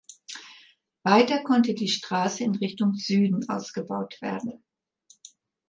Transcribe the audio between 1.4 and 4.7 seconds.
konnte die Straße in Richtung Süden ausgebaut werden.